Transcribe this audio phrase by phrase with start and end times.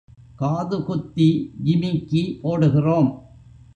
[0.35, 1.27] காது குத்தி
[1.63, 3.11] ஜிமிக்கி போடுகிறோம்.